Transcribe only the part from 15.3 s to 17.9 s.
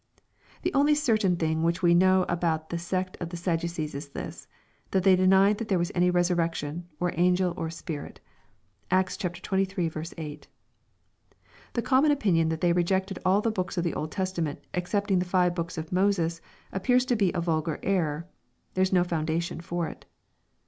books of Moses, appears to be a vulgar